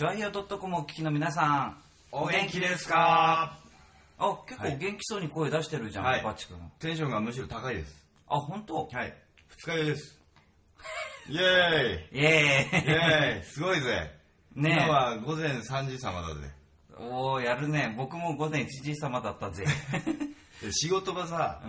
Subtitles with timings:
[0.00, 1.76] チュアヒオ .com をお聞きの皆さん、
[2.10, 3.58] お元気ですか？
[4.16, 6.56] あ、結構元気そうに声出してるじゃん、はいパチ君。
[6.78, 8.02] テンションがむしろ高いです。
[8.26, 8.88] あ、本当？
[8.90, 9.14] はい。
[9.58, 10.18] 二日酔いです。
[11.28, 14.10] イェーイイエイェーイすごいぜ。
[14.54, 16.50] ね今は午前3時様だぜ。
[16.92, 16.94] え。
[16.96, 17.92] おー、やるね。
[17.98, 19.66] 僕も午前1時様だったぜ。
[20.62, 21.60] で 仕事場さ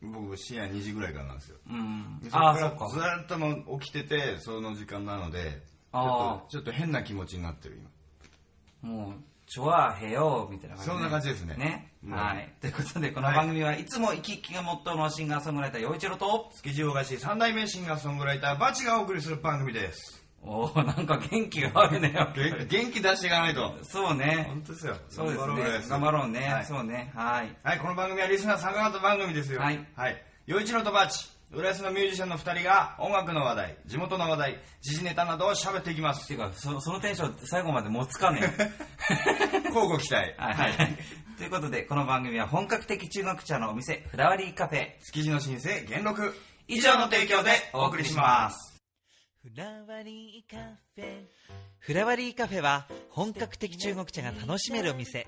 [0.00, 0.10] う、ん。
[0.10, 1.58] 僕深夜2時ぐらいからなんですよ。
[1.68, 2.30] うんで。
[2.32, 2.84] あー、そそっか。
[2.84, 5.62] らずーっともう起きてて、その時間なので、
[5.94, 7.78] ちあょっとちょっと変な気持ちになってる
[8.82, 8.92] 今。
[8.92, 9.12] もう、
[9.46, 11.92] チョアヘヨみたいな感じ、そんな感じですねね。
[12.04, 12.52] うんはい。
[12.60, 20.24] ということで、この番組はいつも生き生きがモットーのシンガーソングライター、陽一郎と、築地大菓子三代目シンガーソングライター、バチがお送りする番組です。
[20.42, 22.12] おー、なんか元気があるね。
[22.36, 23.78] 元元気出していかないと。
[23.82, 24.46] そうね。
[24.48, 24.96] 本当ですよ。
[25.08, 25.80] そうです頑張ろね。
[25.88, 26.52] 頑張ろうね。
[26.52, 27.12] はいそうね。
[27.14, 27.56] はい。
[27.62, 29.60] はい、この番組はリスナー参加型番組ですよ。
[29.60, 29.86] はい。
[29.96, 30.22] はい。
[30.46, 36.24] 陽一郎とバチ、浦安のミュージシャンの二人が音楽の話題、地元の話題、時事ネタなどを喋っていきます。
[36.24, 38.40] っていうか、そそのテンション最後まで持つかね
[39.66, 40.34] 交互期待。
[40.36, 40.98] はいはい。
[41.38, 46.34] ということで、この番組は本格的中国茶のお店、フラワリーカフェ、築地の新生、元禄。
[46.66, 48.82] 以上の提供でお送りします。
[49.42, 50.56] フラワリーカ
[50.94, 51.26] フェ
[51.78, 55.26] フラワリーカフェは本格的中国茶が楽しめるお店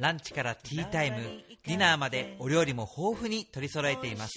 [0.00, 4.32] ランチからティータイムディナーまでお料理も豊富に取り揃えています。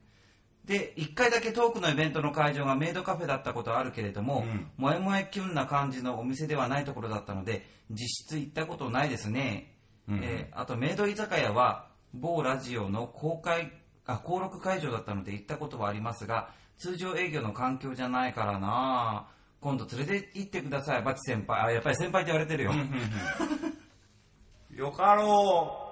[0.69, 9.75] で、一回だけトークのイベントの会場がメイドカフェだったことはあるけれども、うん萌え萌えキュンな感じのお店ではないところだったので、実質行ったことないですね。
[10.09, 13.72] うんえーあと、メイド居酒屋は、某ラジオの公開、
[14.06, 19.27] あ、登録会場だったので行ったことはありますが、通常営業の環境じゃないからな
[19.61, 21.61] 今度連れて行ってください、バチ先輩。
[21.61, 22.72] あ、やっぱり先輩って言われてるよ。
[24.75, 25.84] よかろ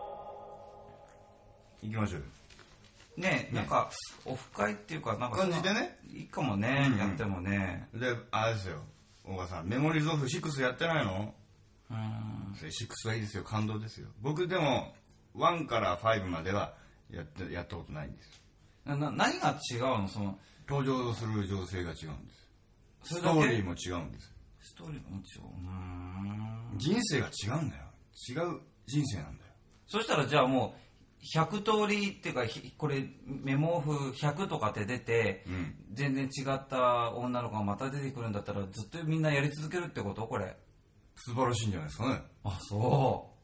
[1.83, 1.87] う。
[1.87, 2.27] 行きましょうよ。
[3.17, 3.91] ねなんか、
[4.25, 5.99] オフ会っていうか、なんか感じでね。
[6.09, 7.89] いいかもね、うんやってもね。
[7.93, 8.83] で、あれですよ。
[9.25, 11.35] 大川さん、メモリーズオフ6やってないの？
[11.91, 12.55] うん。
[12.55, 13.43] それ6はいいですよ。
[13.43, 14.09] 感動ですよ。
[14.21, 14.95] 僕でも、
[15.35, 16.75] 1から5までは
[17.11, 18.43] やって、やったことないんです。
[18.85, 20.09] なな何が違うの？
[20.09, 23.15] その、登場する情勢が違うんです。
[23.15, 24.35] ストーリーも違うんです。
[24.61, 25.43] ストーリーも違う。
[25.43, 26.79] うーん。
[26.79, 27.85] 人生が違うんだよ。
[28.29, 29.53] 違う人生なんだよ。
[29.87, 30.81] そしたらじゃあもう、
[31.39, 35.75] 100通りっていうか、ひこれ、メモオフ100とかって出て、うん。
[35.93, 40.27] 全然違った女の子がまた出てくるんだったら、ずっとみんなやり続けるってこと？
[40.27, 40.57] これ。
[41.15, 42.23] 素晴らしいんじゃないですかね。
[42.45, 43.36] あ、そう。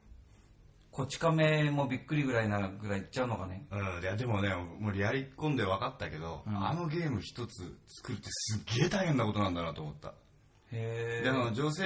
[0.92, 3.66] こち亀もびっくりぐらいなぐらいいっちゃうのかね。
[3.70, 10.12] うん、いやでもね、もうやり込んで分かったけど、うんあのゲーム一つ作るってすっげえ大変なことなんだなと思った。
[10.70, 11.84] へで、あの、女性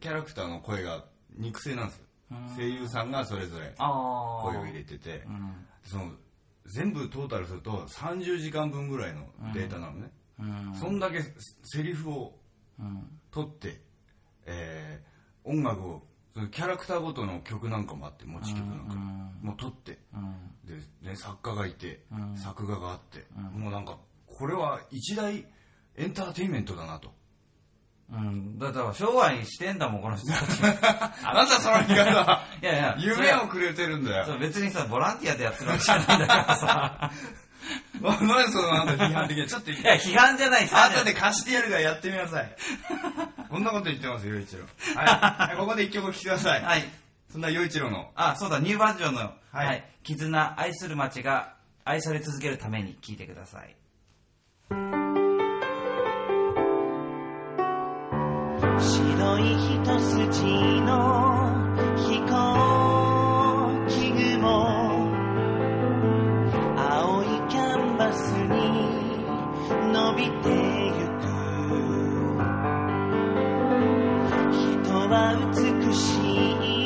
[0.00, 1.04] キャラクターの声が
[1.36, 2.02] 肉声なんですよ。
[2.30, 3.74] うん声優さんがそれぞれ。
[3.76, 5.66] 声を入れててう、ん。
[5.84, 6.12] その、
[6.64, 10.10] 全部トータルすると30時間分ぐらいのデータなのね。
[10.40, 10.74] うん。
[10.74, 11.22] そんだけ
[11.64, 12.38] セリフを
[12.78, 13.20] うん。
[13.30, 13.82] 取って、
[14.46, 15.08] えー
[15.44, 16.02] 音楽を、
[16.38, 20.72] そのキャラクターごとの曲なんかもあって、持ち曲なんかうんもう取って、うん。
[21.02, 25.44] で、ね、作家がいて、うん作画があって、うんもうなんか、これは一大
[25.96, 27.12] エンターテインメントだなと。
[28.12, 28.56] うん。
[28.56, 30.60] だから、商売してんだもん、この人たち。
[30.62, 34.38] なんだその言い方 いやいや、夢をくれてるんだよ。
[34.38, 37.10] 別にさ、ボランティアでやってるわけじゃないんだからさ。
[38.00, 39.46] 何そのなんか批判的な。
[39.46, 40.84] ちょっと、いや、批判じゃないさ。
[40.84, 42.56] 後で貸してやるからやってみなさい。
[43.48, 44.64] こんなこと言ってますよ、一郎。
[44.94, 45.06] はい。
[45.48, 46.62] はいここで一曲お聴きください。
[46.62, 46.84] はい。
[47.30, 51.54] そんな洋一郎のあ、そうだ、ニューバージョンの、ははいい、絆、愛する街が
[51.84, 53.76] 愛され続けるために聞いてください。
[58.80, 60.44] 白い一筋
[60.82, 61.50] の
[61.96, 62.32] 飛行
[63.88, 64.46] 機雲
[66.76, 68.46] 青いキャンバスに
[69.92, 70.48] 伸びて
[71.00, 71.07] ゆく
[75.08, 76.77] は美しい。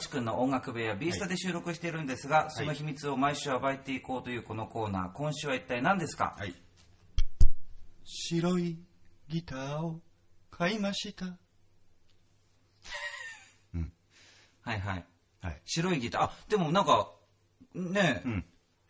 [0.00, 6.34] チ君の音楽部屋、ビースタで収録しているんですが、その秘密を毎週暴いていこうというこのコーナー、今週は一体何ですか？
[6.38, 6.54] はい。
[8.04, 8.76] 白い
[9.28, 10.00] ギターを
[10.50, 11.26] 買いました。
[14.62, 15.06] はいはい。
[15.40, 15.60] はい。
[15.64, 16.22] 白いギター。
[16.24, 17.12] あ、でもなんか、
[17.74, 18.44] ねえ、うん。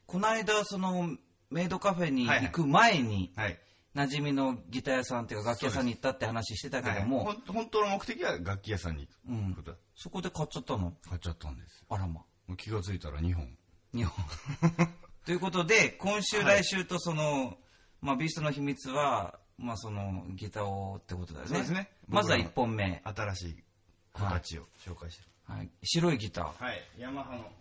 [0.06, 1.16] この間、その、
[1.50, 3.58] メイドカフェに行く前に、はい
[3.94, 9.72] 馴染みのギター屋さんっていうか楽器屋さんに行ったって話してたけども、はいほん本当の目的は楽器屋さんに行うんくこと。
[9.72, 10.92] だ、そこで買っちゃったの？
[11.08, 11.86] 買っちゃったんですよ。
[11.90, 12.14] あらま。
[12.14, 13.56] もう気がついたら2本。
[13.92, 14.24] 日本。
[15.26, 17.58] ということで、今週、はい来週とその、
[18.00, 21.48] まあ、ビーストの秘密は、まあ、その、ギターをってことだよね。
[21.50, 21.90] そうですね。
[22.08, 23.02] まずは僕らの1本目。
[23.04, 23.64] 新しい
[24.12, 25.24] 子たちを紹介して。
[25.44, 25.70] はい。
[25.82, 26.58] 白いギター。
[26.58, 26.82] るはい。
[26.98, 27.52] ヤマハの。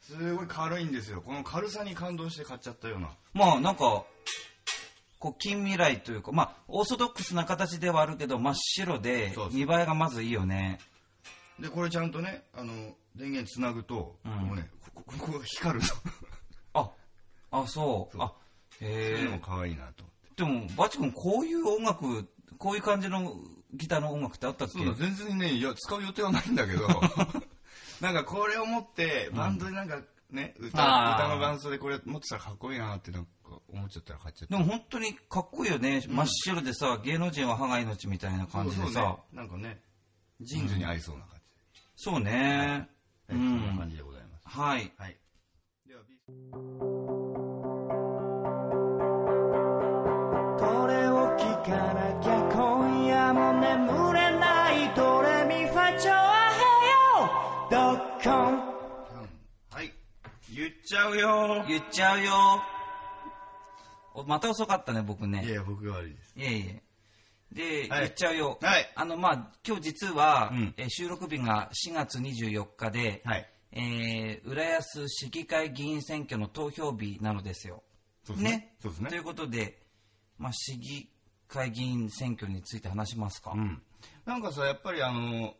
[0.00, 1.20] すごい軽いんですよ。
[1.20, 3.10] この軽さに感動して買っちゃったような。
[3.34, 4.04] まあ、なんか、
[5.22, 9.54] こう、近未来というか、まあ、オーソドックスな形ではあるけど、真っ白でそう、そう。
[9.54, 10.80] 見栄えがまずいいよね。
[11.60, 12.72] でこれちゃんとねあの
[13.14, 14.32] 電源つなぐと、うん。
[14.48, 15.86] こうねここここが光るの。
[16.82, 16.90] あ、
[17.52, 18.16] あ、そう。
[18.16, 18.22] そう。
[18.22, 18.32] あ、
[18.80, 19.38] そうへえいうのも。
[19.38, 20.04] 可愛いなと。
[20.34, 22.28] でも、バチ君、こういう音楽、
[22.58, 23.36] こういう感じの
[23.74, 24.78] ギターの音楽ってあったっけ？
[24.78, 26.88] そうだ全然ねいや使う予定はないんだけど。
[28.00, 31.26] なんかこれを持ってバンドでなんかね、歌あー。
[31.26, 33.30] 歌の伴奏でこれ持ってたらかっこいいなってなんか
[33.68, 34.56] 思っちゃったら買っちゃった。
[34.56, 36.00] でも本当にかっこいいよね。
[36.08, 39.16] 真っ白でさ、芸能人は歯が命みたいな感じでさね。
[39.32, 39.80] なんかね。
[40.40, 41.36] ジーンズに合いそうな感
[41.74, 41.80] じ。
[41.96, 42.88] そうね。
[43.28, 43.90] はい、うそんな感ん。
[43.90, 44.48] じでございます。
[44.58, 44.92] はい。
[44.98, 45.16] はい。
[45.86, 46.16] ではビ
[50.58, 56.60] これを聞かなきゃ今夜も眠れないドレミファチョアヘ
[57.70, 58.58] ヨドッコン。
[59.70, 59.92] はい。
[60.54, 61.64] 言っちゃうよ。
[61.68, 62.32] 言っちゃうよ。
[64.14, 65.42] おまた遅かったね、僕ね。
[65.42, 66.82] いやいや僕が悪いですいえいえ。
[67.52, 68.58] で、はい言っちゃうよ。
[68.60, 77.82] はいあの、まあ、今日実は、うんえー収録日が4月24日で、はいえー浦安市議会議員選挙の投票日なのですよ。
[78.24, 79.82] そうですねそうですねということで、
[80.38, 81.08] まあ、市議
[81.48, 83.52] 会議員選挙について話しますか。
[83.52, 83.82] うん
[84.24, 85.54] なんかさやっぱりあの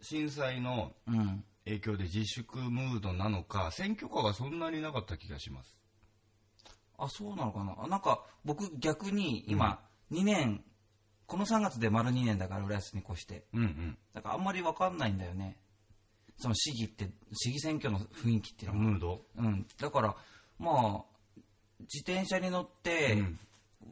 [0.00, 1.44] 震災のうん。
[1.66, 5.76] 影響で自粛ムードなのか選挙カーがそんなになかった気がします
[6.98, 7.88] あ、そうなのかな？
[7.88, 9.80] なんか、僕逆に今、
[10.12, 10.64] 2年、
[11.26, 13.44] この3月で丸2年だから浦安に越して。
[13.52, 15.56] うんうんだからあんまりわかんないんだよね。
[16.38, 18.84] その市議って、市議選挙の雰囲気っていうのが。
[18.84, 19.22] ムード？
[19.36, 19.66] うん。
[19.80, 20.16] だから、
[20.58, 21.04] まあ、
[21.80, 23.38] 自転車に乗って、うん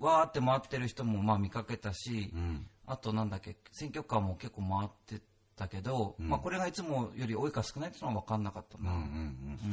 [0.00, 8.90] わーって回ってる人もまあ見かけたし、うんあとなんだっけ、選挙カーも結構回ってたけど、うんまあこれがいつもより多いか少ないっていうのは分かんなかったな。
[8.90, 9.16] うんうんうんう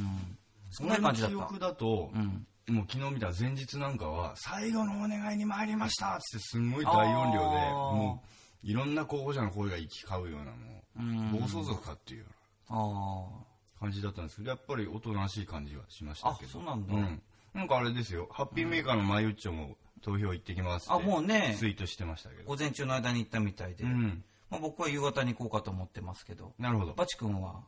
[0.00, 0.38] ん。
[0.72, 1.36] そんな感じだった。
[1.36, 2.46] 記憶だと、うん。
[2.68, 6.16] もう昨日見た前日なんかは最後のお願いに参りました。
[6.16, 8.22] ってすんごい大音量でも
[8.62, 12.26] ういろんな候補者の声が行き交うようなもう暴走族かっていうよ
[12.70, 16.50] うあな感じだったんですけどやっぱりおとなしい感じはしましたけど。
[16.50, 16.94] あそうなんだ。
[16.94, 18.28] ん、なんかあれですよ。
[18.30, 21.56] ハッピーメーカーのマユッチョも投票行ってきますってあもうね。
[21.58, 22.38] ツイートしてましたけあ。
[22.38, 22.44] ど。
[22.44, 23.82] 午前中の間に行ったみたいで。
[23.82, 24.24] うん。
[24.50, 26.52] まあ僕は夕方に行こうかと思ってますけど。
[26.60, 26.92] なるほど。
[26.94, 27.64] バチ君は？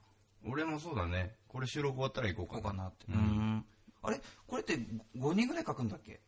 [0.47, 1.37] 俺もそうだね。
[1.49, 2.89] これ収録終わったら行こうかな。
[2.89, 3.07] って。
[3.09, 3.21] ううん
[3.57, 3.67] ん。
[4.03, 4.21] あれ？
[4.47, 4.79] これって
[5.17, 6.21] 5人ぐらい書くんだっけ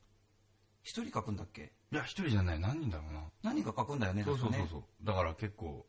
[0.84, 1.72] ?1 人書くんだっけ？
[1.92, 2.58] いや、一人じゃない。
[2.60, 3.22] 何人だろうな。
[3.42, 4.24] 何人か書くんだよね。
[4.24, 4.84] そうそうそうそう。
[5.04, 5.86] だから結構、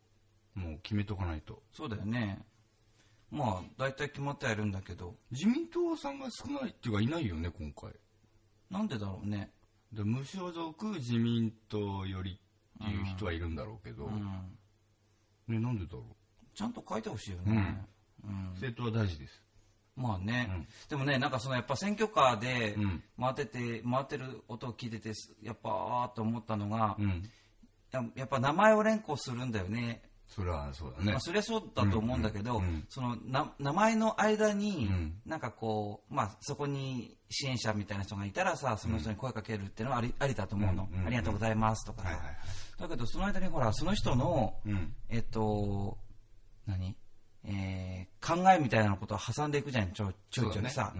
[0.54, 1.62] もう決めとかないと。
[1.72, 2.44] そうだよね。
[3.30, 7.92] まあ、大体決まってはいるんだけど、自民党さんが少ないっていうかいないよね、今回。
[8.70, 9.52] なんでだろうね。
[9.92, 12.38] で無所属自民党より
[12.84, 14.58] っていう人はいるんだろうけど、うん。
[15.46, 16.04] ね、なんでだろ
[16.54, 17.42] ちゃんと書いてほしいよね。
[17.46, 17.88] うんう。
[18.54, 19.42] 政党は大事です。
[19.96, 27.28] まあね、うんでもね、なんかそのやっぱ選挙カーでうん回ってて、回ってる音を聞いてて、やっぱあーっと思ったのが、うん。
[27.90, 30.02] ややっぱ名前を連呼するんだよね。
[30.28, 31.20] それはそうだねまあ、。
[31.20, 42.36] そりゃそうだと思うんだけど、うんうんそのな名前の間に、うんなんかこう、まあ、そこに支援者みたいな人がいたらさ、その人に声かけるっていうのはあり,、ありだと思うの、うんうんありがとうございますとかさ、はいはいはい。
[42.78, 44.94] だけどその間にほら、その人の、うん。
[45.08, 45.98] えっと、
[46.66, 46.94] 何？
[47.44, 50.92] えー考えみたいなことを挟んでいくじゃん、ちょちょいちょいさ。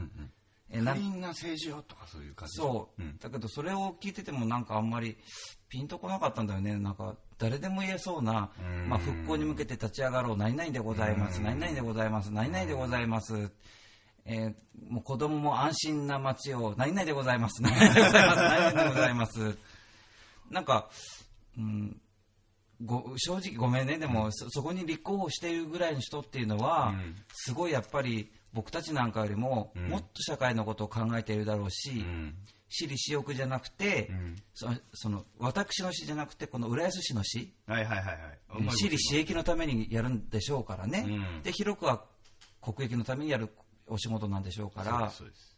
[0.70, 2.56] えなんクリーンな政治をとかそういう感じ。
[2.56, 3.18] そう、ん。
[3.18, 5.16] だけどそれを聞いててもなんかあんまり
[5.68, 6.76] ピンとこなかったんだよね。
[6.76, 13.50] なんか誰でも言えそうなう、んまあ復興に向けて立ち上がろう、何々でございます、うん何々でございます、何々でございます。
[14.24, 14.54] えー
[14.88, 19.58] もう子供も安心な街を、何々でございます、何々でございます、何々でございます。
[20.50, 20.88] なんか、
[21.56, 22.00] うん、
[22.84, 27.16] ご正直ごめんね、でもそそこに立候補しているぐらいの人っていうのは、うん。
[27.32, 29.88] すごいやっぱり僕たちなんかよりも、うん。
[29.88, 32.36] もっと社会のことを考えているだろうし、うん。
[32.68, 34.36] 私利私欲じゃなくて、うん。
[34.54, 38.66] そのその私の市じゃなくてこの浦安市の市はいはいはいはい。
[38.68, 41.42] 私利私益のためにやるんでしょうからね、うん。
[41.42, 42.04] で広くは
[42.62, 43.48] 国益のためにやる
[43.88, 45.57] お仕事なんでしょうからそうです。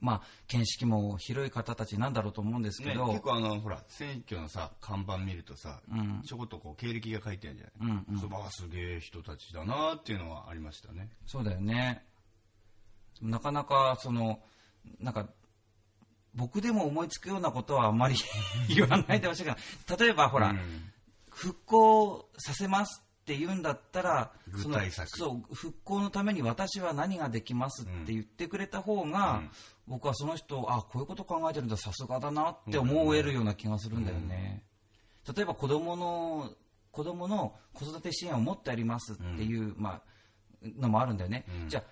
[0.00, 7.74] まあ見識も広い方たちなんだろうと思うんですけね、ど、結構あの、ほら、選挙のさ、看板見るとさ、うんちょこっとこう経歴が書いてあるじゃない。
[7.80, 11.08] うんうんうあすげえ人たちだなっていうのはありましたね。
[11.26, 12.04] そうだよね
[13.22, 14.40] なかなかその
[15.00, 15.26] なんか
[16.34, 18.16] 僕でも思いつくようなことはあんまり
[18.68, 19.56] 言わないでほしいか
[19.88, 20.92] ら例えばほら、うん
[21.28, 25.08] 復興させますって言うんだったら、具体策。
[25.08, 29.50] そのそう復興のために私は何ができますって言ってくれた方が、うん。
[29.88, 34.62] 僕はその人、あこういうこと考えてるんだ、さすがだなって思えるような気がするんだよね。
[35.36, 36.52] 例えば子供の
[36.92, 40.02] 子供の子育て支援をもっとやりますっていう、まあ、
[40.78, 41.46] のもあるんだよね。
[41.62, 41.68] うん。
[41.68, 41.82] じゃあ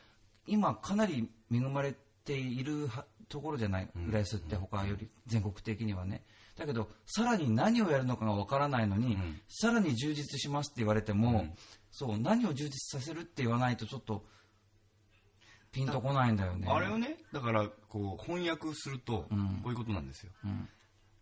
[0.46, 6.22] 今かなり恵まれているはところじゃない、浦安って他より全国的にはね。
[6.56, 11.54] だけど、さらに何をやるのかがわからないのに、んさらに充実しますって言われても、うん
[11.90, 14.24] そう、何を充実させるって言わないとちょっと、
[15.70, 16.66] ピンとこないんだよね。
[16.68, 20.30] あれをね、だから、こう、翻訳すると、うんこういうことなんですよ。
[20.44, 20.68] うん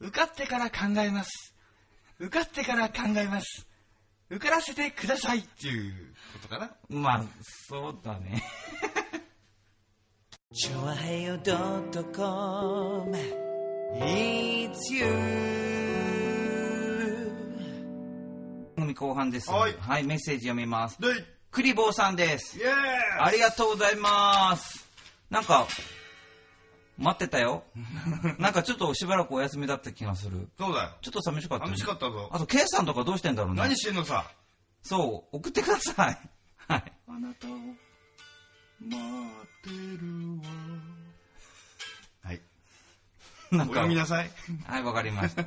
[0.01, 1.55] 受かってから考えます。
[2.19, 3.69] 受かってから考えます。
[4.31, 6.75] 受からせてくださいっていうことかな。
[6.89, 7.25] まあ、
[7.69, 8.43] そうだね。
[10.55, 13.52] チョアヘヨドットコム
[13.95, 15.07] It's you
[18.77, 19.51] 番組後半です。
[19.51, 21.01] はいメッセージ読みます。
[21.01, 21.09] で、
[21.51, 22.59] クリボーさんです。
[22.61, 24.89] エーありがとうございます。
[25.31, 25.67] なんか、
[26.99, 27.65] 待ってたよ。
[28.39, 30.49] なんかちょっとしばらくお休みだった気がする。
[30.59, 30.91] そうだよ。
[31.03, 31.71] ちょっと寂しかった、ね。
[31.73, 32.29] 寂しかったぞ。
[32.33, 33.61] あと、ケイさんとかどうしてんだろうね。
[33.61, 34.31] 何してんのさ。
[34.83, 36.19] そう、送ってください。
[36.69, 36.93] はい。
[37.09, 37.77] あなたを待
[38.87, 39.71] って
[40.01, 40.52] るわ。
[43.53, 44.31] なんかお読み、なさい。
[44.65, 45.45] はい、わかりました。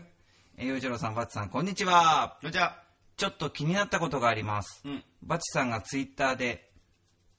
[0.58, 2.38] え、洋一郎さん、バッチさん、こんにちは。
[2.52, 2.84] じゃあ、
[3.18, 4.82] ちょっと気になったことがあります。
[4.86, 5.04] うん。
[5.24, 6.72] バチさんがツイッターで、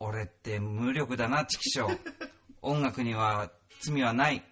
[0.00, 1.98] 俺って無力だな、チキショー。
[2.62, 3.48] 音楽には
[3.80, 4.44] 罪はない。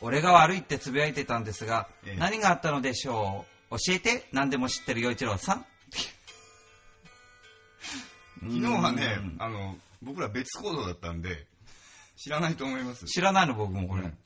[0.00, 3.76] 俺が悪いってつぶやいてたんですが、ええ何があったのでしょう？
[3.76, 5.66] 教えて、何でも知ってる洋一郎さん。
[8.40, 11.46] 昨日はねうん、あの、僕ら別行動だったんで、
[12.16, 13.04] 知らないと思います。
[13.04, 14.02] 知らないの、僕もこれ。
[14.02, 14.18] うん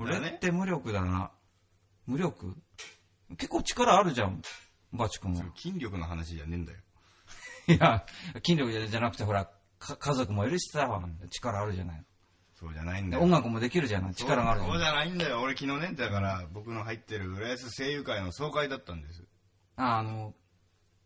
[0.00, 1.30] 俺って無力だな。
[2.06, 2.56] 無力？
[3.36, 4.42] 結構力あるじゃん、
[4.92, 5.44] バチ君は。
[5.56, 6.78] 筋力の話じゃねえんだよ。
[7.68, 8.04] いや、
[8.44, 10.88] 筋力じゃなくて、ほら、か家族もいるしさ、
[11.30, 12.04] 力あるじゃない。
[12.54, 13.22] そうじゃないんだよ。
[13.22, 14.14] 音楽もできるじゃない？
[14.14, 14.84] 力があるそうじ。
[14.84, 15.40] ゃないんだよ。
[15.40, 19.24] 俺昨日ね、だから僕の入ってる浦安声優会の総会だったんです。
[19.76, 20.34] ああの、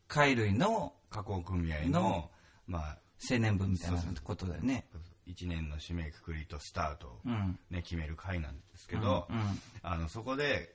[0.09, 2.31] 貝類の加工組合のの、
[2.67, 2.99] まあ、
[3.31, 4.89] 青年部みたいなことだよね。
[5.27, 7.59] 1年の締めくくりとスタートをうん。
[7.71, 10.75] ね、決める会なんですけど、うんうんあの、そこで、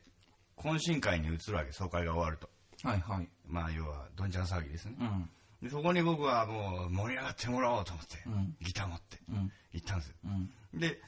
[0.58, 2.50] 懇親会に移るわけ、総会が終わると。
[2.84, 3.28] はいはい。
[3.46, 4.96] まあ、要は、どんちゃん騒ぎですね。
[5.00, 5.30] うん。
[5.62, 9.52] でそこに僕はもう盛り上がってもらおうと思って、うんギター持ってうん。
[9.74, 10.16] 行ったんですよ。
[10.74, 10.80] うん。
[10.80, 11.02] で、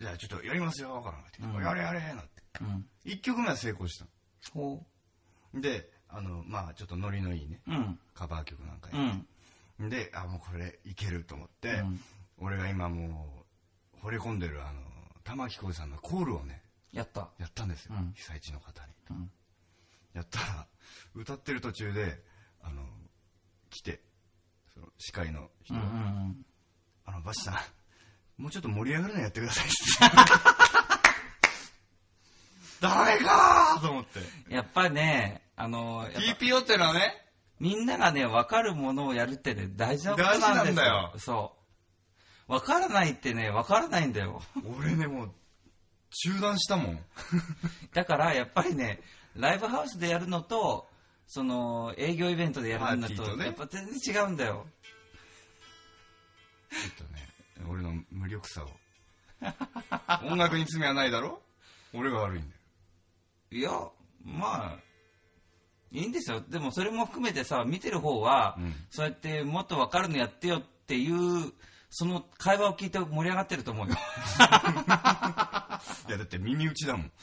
[0.00, 2.26] じゃあちょっとやりますよ、からって、うんやれやれなんて。
[2.60, 2.86] うん。
[3.04, 4.06] 1曲目は成功した
[5.54, 7.70] で、あの、まあちょっとノリのいいね、う。
[7.70, 7.98] うん。
[8.14, 9.12] カバー曲なんかうや
[9.82, 9.88] っん。
[9.88, 12.00] で、あ、もうこれいけると思って、うん
[12.40, 13.44] 俺が今も
[14.02, 14.80] う、惚れ込んでるあの、
[15.24, 17.28] 玉置浩二さんのコールをね、やった。
[17.38, 17.94] やったんですよ。
[17.96, 18.92] うん被災地の方に。
[19.10, 19.30] うん
[20.14, 20.66] やったら、
[21.14, 22.20] 歌ってる途中で、
[22.62, 22.82] あの、
[23.70, 24.00] 来て、
[24.72, 25.98] その司会の人うんが、うんう
[26.30, 26.46] ん
[27.04, 27.52] あの、バシさ
[28.38, 29.74] ん、もうちょっと盛り上がるのやってくださいって。
[32.80, 34.20] ダメかーと思って。
[34.52, 37.14] やっぱりね、あの、TPO ってのはね、
[37.60, 40.48] みんながね、分かるものをやるってね、大事なことなんですよ。
[40.48, 41.57] 大事なんだよそう。
[42.48, 44.42] 分からないってね、分からないんだよ。
[44.78, 45.30] 俺ね、もう、
[46.10, 47.04] 中断したもん。
[47.92, 49.00] だから、やっぱりね、
[49.36, 50.88] ライブハウスでやるのと、
[51.26, 54.66] その、営業イベントでやるのと、パーティーとねやっぱ全然違うんだよ。
[56.70, 57.28] ちょっとね、
[57.68, 58.70] 俺の無力さを。
[60.26, 61.42] 音楽に罪はないだろ？
[61.92, 62.60] 俺が悪いんだよ。
[63.50, 63.70] いや、
[64.24, 64.78] まあ、
[65.92, 66.40] いいんですよ。
[66.40, 71.52] でもそれも含めてさ、見てる方は、うんそうやってもっと分かるのやってよっていう、
[71.90, 73.94] その会話を聞いて盛り上がってると思うよ。
[73.94, 73.96] い
[76.10, 77.12] や、だって耳打ちだもん。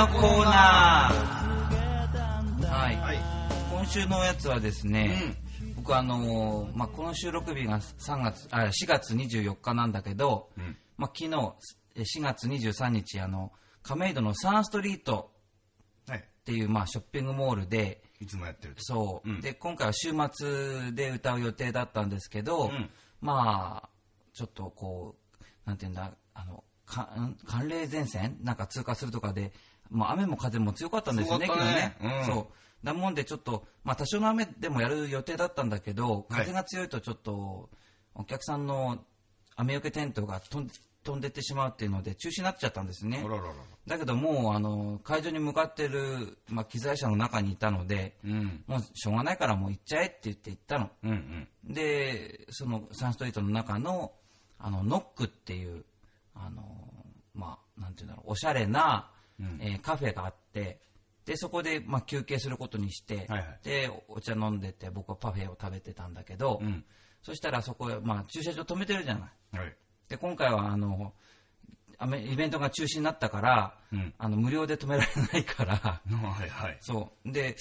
[0.00, 2.96] のコーナーはい。
[2.96, 3.18] はい。
[3.70, 5.36] 今週のおやつはですね、
[5.76, 10.74] 僕あのーまあ、この収録日が3月、あ、4月24日なんだけど、うん。
[10.96, 11.54] まあ、昨日、
[11.96, 15.34] え4月23日、あの、亀戸のサンストリート
[16.08, 16.18] はい。
[16.18, 18.82] っていう、まあ、ショッピングモールで、いつもやってると。
[18.82, 23.88] そう、うんで、今回は週末で歌う予定だったんですけど、うんまあ、
[24.32, 29.52] ちょっとこう、なんていうんだ、あの、寒冷前線なんか通過するとかで、
[29.90, 31.96] もう雨も風も強かったんですよね、ね昨日ね。
[32.02, 32.46] うんそう。
[32.84, 37.68] だもんでちょっと、まあ多少の雨でもやる予定だったんだけど、はい風が強いとちょっと、
[38.14, 38.98] お客さんの
[39.56, 40.68] 雨よけテントが飛ん
[41.02, 43.28] 飛んでってしまうっていうので中止になっちゃったんですねあ。
[43.28, 43.54] らららら。
[43.86, 48.64] だけどもう、あの、会場に向かってる、まあ機材車の中にいたので、うん。
[48.66, 50.90] もうしょうがないからもう行っちゃえって言って行ったの。
[51.04, 51.72] うんうん。
[51.74, 54.12] で、そのサンストリートの中の、
[54.58, 55.84] あの、ノックっていう、
[56.34, 56.62] あの、
[57.34, 59.19] まあ、なんていうんだろう、おしゃれな、うん
[59.60, 60.80] えーカフェがあって、
[61.24, 66.84] で、そこで、まあ、休憩することにして、はいはいで、お茶飲んでて、僕はパフェを食べてたんだけど、うん。
[67.22, 69.56] そしたらそこへ、まあ、駐車場止めてるじゃない。
[69.56, 69.76] はい。
[70.08, 71.12] で、今回は、あの、
[72.18, 74.14] イベントが中止になったから、うん。
[74.18, 76.00] あの、無料で止められないから、 は
[76.46, 76.78] いはい。
[76.80, 77.32] そう。
[77.32, 77.56] で、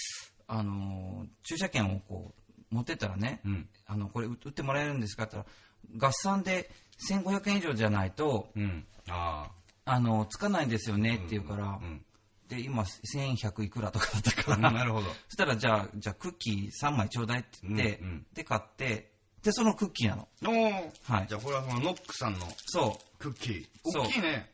[0.48, 2.34] あのー駐車券をこ
[2.72, 3.70] う、持ってったらね、うん。
[3.86, 6.72] あの、これ売売ってもらえるんですかって言ったら、合算で
[7.10, 8.88] 1500円以上じゃないと、うん。
[9.10, 9.52] あ
[9.92, 12.06] あの、つかないんですよねって言うから、うん。
[12.48, 15.08] で、今1100いくらとかだったかうんら、なるほど。
[15.28, 18.02] そしたらじゃあ、じゃあクッキー3枚ちょうだいって言って、
[18.34, 19.12] で、買って、
[19.44, 20.28] で、そのクッキーなの。
[20.46, 23.68] おーはいじゃあこれはそのノックさんのそう、クッキー。
[23.86, 24.52] そう大きいね。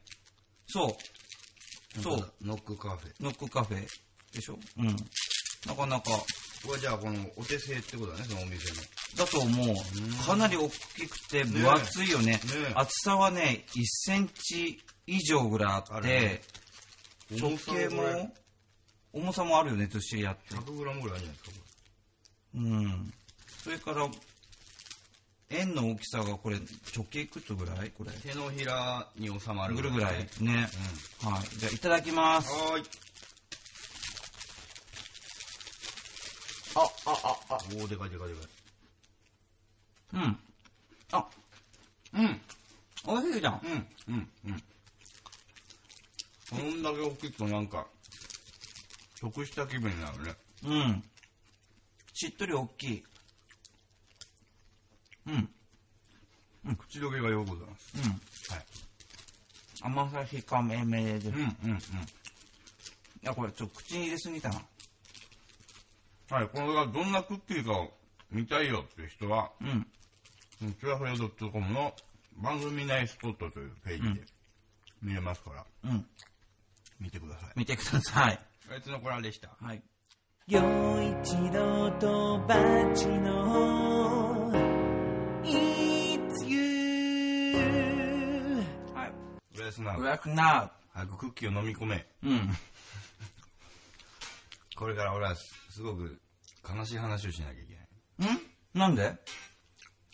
[0.68, 0.98] そ
[1.98, 3.14] う、そう、ノックカフェ。
[3.20, 3.88] ノックカフェ
[4.34, 4.60] でしょ？
[4.78, 4.96] うん。
[5.66, 6.12] なかなか、
[6.66, 8.82] これじゃあこのお手製ってことだね、そのお店の。
[9.18, 10.26] だと思う。
[10.26, 12.34] かなり大きくて分厚いよね。
[12.34, 16.42] ねえ厚さはね、1センチ以上ぐらいあって、
[17.32, 18.34] 直径も、
[19.14, 20.56] 重さもあるよね、ずっしりあって。
[20.56, 21.58] 100グラムぐらいあるんじゃないですか、こ
[22.56, 23.14] うん。
[23.64, 24.10] それから、
[25.52, 26.58] 円の大きさがこれ、
[26.96, 27.92] 直径いくつぐらい？
[27.92, 28.12] これ。
[28.12, 28.18] れ。
[28.18, 30.30] 手のひらに収まるぐるぐらいね。
[30.40, 30.70] ね。
[31.22, 31.58] はい。
[31.60, 32.52] じゃあ、いただきます。
[32.52, 32.86] はーい。
[36.76, 36.88] あ、あ、
[37.50, 37.56] あ、あ。
[37.56, 38.48] おー、でかいでかいでかい。
[40.16, 40.40] うん。
[41.12, 41.28] あ、
[42.14, 42.42] うん。
[43.08, 43.62] 美味しいじゃん。
[43.64, 44.64] うん、うん、うん。
[46.50, 47.88] こんだけ大きいとなんか、
[49.20, 50.36] 得した気分になるね。
[50.66, 51.04] うん。
[52.14, 53.04] しっとり大きい。
[55.28, 55.50] うん。
[56.78, 57.94] 口どけがよくございます。
[57.98, 58.12] うん。
[58.12, 58.20] はい。
[59.82, 61.28] 甘さ控めめです。
[61.28, 61.80] いうん、うん、うん。
[63.26, 64.62] や、これちょっと口に入れすぎたな。
[66.30, 67.92] はい、これがどんなクッキーかを
[68.32, 69.88] 見たいよっていう人は、うん。
[70.80, 71.94] チュアフェア .com の
[72.38, 74.26] 番組内スポットというページで
[75.02, 76.06] 見れますから、うん。
[77.00, 77.50] 見てください。
[77.56, 78.40] 見てください。
[78.72, 79.50] あいつのコラでした。
[79.60, 79.84] はい。
[80.48, 80.60] 陽
[81.22, 82.56] 一郎とバ
[82.94, 84.52] チの
[85.44, 87.56] It's you
[88.94, 89.14] はい。
[89.56, 90.72] 浦安な、うやくな。
[90.94, 92.08] 早くクッキーを飲み込め。
[92.24, 92.56] うん。
[94.76, 96.22] これから俺はすごく
[96.68, 97.76] 悲しい話をしなきゃいけ
[98.26, 98.36] ない。
[98.36, 98.40] ん？
[98.74, 99.16] なんで？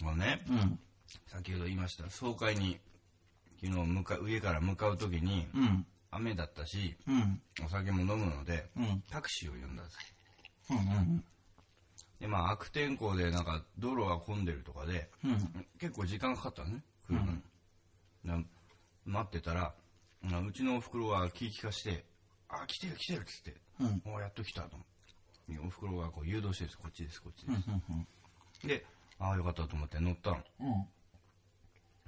[0.02, 0.80] もうね、うん。
[1.28, 2.80] 先ほど言いました、総会に
[3.62, 5.86] 昨日向か上から向かう時に、うん。
[6.12, 7.42] 雨だったし、うん。
[7.66, 9.04] お酒も飲むので、うん。
[9.10, 9.98] タクシーを呼んだんです。
[10.70, 10.78] うん。
[10.78, 11.24] うん。
[12.20, 15.66] で、まあ悪天候でなんか道路が混んでるとかで、うん。
[15.80, 17.42] 結構時間かかったのね、来るのに。
[18.24, 18.44] な
[19.06, 19.74] 待ってたら、
[20.22, 22.06] まあうちのお袋が気利かして、
[22.50, 24.02] あ、来てる来てるっつって、うん。
[24.14, 24.92] おやっと来たと思って。
[25.66, 27.56] お袋がこう誘導してるんです、こっちです、こっちうん。
[27.56, 27.62] で
[28.62, 28.68] す。
[28.68, 28.86] で、
[29.20, 30.38] ああ、よかったと思って乗ったの。
[30.60, 30.88] うん。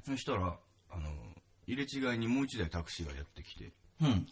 [0.05, 0.57] そしたら、
[0.89, 1.09] あの、
[1.65, 4.27] 入れ違いにもう一台タクシーがやってきて、うん。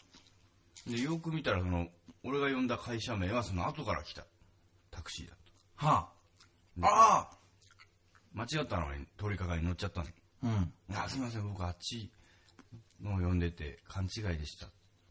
[0.88, 1.88] で、よく見たら、その、
[2.24, 4.26] 俺が呼んだ会社名はその後から来た
[4.92, 5.38] タクシーだっ
[5.80, 5.86] た。
[5.88, 6.10] は
[6.78, 7.30] であ。
[7.32, 7.38] あ
[8.34, 10.08] 間違ったのに通りかかりに乗っちゃったの。
[10.08, 10.12] あ。
[10.44, 10.74] うん。
[10.96, 12.12] あ、すいません、僕あっち
[13.02, 14.68] の呼んでて勘違いでした。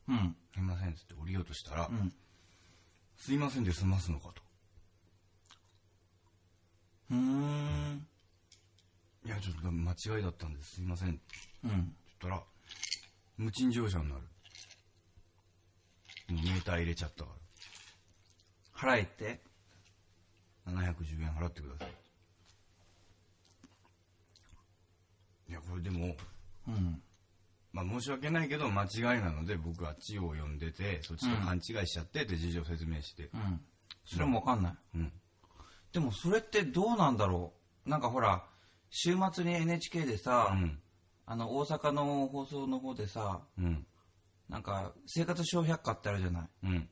[0.08, 0.36] うん。
[0.54, 2.12] すいません、つって降りようとしたら、うん。
[3.16, 4.42] すいませんで済ますのかと。
[7.10, 8.06] うーん。
[9.26, 11.10] いや、ちょっと間違いだったんです、すいません。
[11.10, 11.20] って
[11.64, 11.70] うん。
[11.70, 11.86] 言っ
[12.20, 12.42] たら、
[13.36, 14.22] 無賃乗車になる。
[16.34, 17.30] メーター入れちゃったか
[18.72, 19.40] 腹減って？
[20.66, 21.88] ら、710円払ってください。
[25.50, 26.14] いや、これでも、
[26.68, 27.02] うん。
[27.72, 33.30] まあ申し訳ないけど間違いなので僕あっちを呼んでて、そっちと勘違いしちゃってって事情説明して。
[33.34, 33.60] うん。
[34.04, 34.74] それもわかんない。
[34.96, 35.12] うん。
[35.92, 37.52] でもそれってどうなんだろ
[37.86, 37.88] う？
[37.90, 38.44] なんかほら、
[38.90, 40.78] 週末に NHK でさ、うん。
[41.26, 43.86] あの、大阪の放送の方でさ、うん。
[44.50, 46.88] なんか、生活小百科ってあるじゃないうん。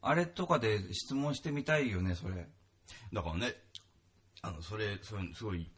[0.00, 2.48] あれとかで質問してみたいよね、それ。
[3.12, 3.54] だからね、
[4.40, 5.70] あの、それ、それすごい、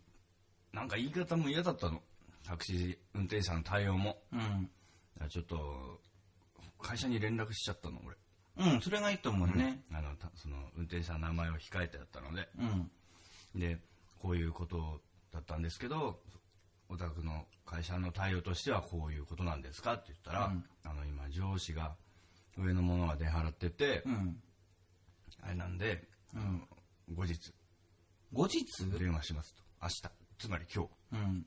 [0.73, 2.01] なんか言い方も嫌だったの。
[2.47, 4.23] タクシー運転手さんの対応も。
[4.33, 4.39] うん。
[4.39, 6.01] だからちょっと、
[6.81, 8.17] 会社に連絡しちゃったの、俺。
[8.73, 9.83] うん、それがいいと思うね。
[9.93, 12.49] あの、たその、運転手さんの名前を控えてあったので。
[12.59, 12.91] うん。
[13.61, 13.81] で、
[14.21, 16.21] こういうことだったんですけど、
[16.89, 21.97] お宅の会社の対応としてはこういうことなんですかって言ったら、うんあの、今、上司が
[22.57, 24.41] 上の者が出払ってて、うん。
[25.43, 26.69] あれなんで、うん。
[27.15, 27.53] 後日、
[28.33, 28.65] 後日？
[28.99, 29.63] 電話しますと。
[29.83, 30.03] 明日。
[30.39, 30.91] つまり今日。
[31.13, 31.47] うん。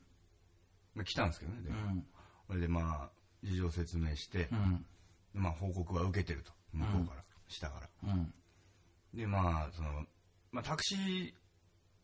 [0.95, 2.05] まあ来たんですけどね、う電話ん。
[2.47, 3.11] それでまあ、
[3.43, 4.85] 事情説明してう、ん。
[5.33, 6.51] まあ報告は受けてると。
[6.73, 8.11] 向こうから、下から。
[8.13, 8.33] うん。
[9.13, 10.05] で、まあ、その、
[10.51, 11.33] まあタクシー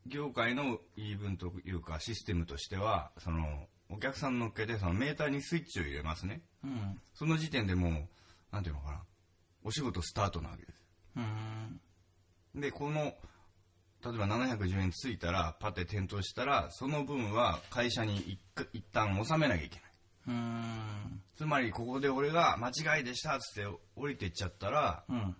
[0.05, 6.41] 業界の言い分というかシステムとしては、その、お客さん乗っけて、そのメーターにスイッチを入れますね。
[6.63, 6.99] うん。
[7.13, 7.93] その時点でもう、
[8.51, 9.03] なんていうのかな、
[9.63, 10.83] お仕事スタートなわけです。
[11.17, 12.61] うん。
[12.61, 13.01] で、この、
[14.03, 19.93] 例えば710円ついたら、パテ点灯したら、その分は会社に一回一旦納めなきゃいけない。
[20.27, 21.21] うん。
[21.35, 25.35] つまり、ここで俺が間違いでしたっつって降りていっちゃったら、うん。